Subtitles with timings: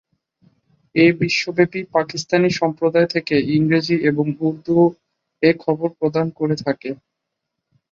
[0.95, 4.77] এটা বিশ্বব্যাপী পাকিস্তানি সম্প্রদায় থেকে ইংরেজি এবং উর্দু
[5.43, 6.89] এ খবর প্রদান করে থাকে।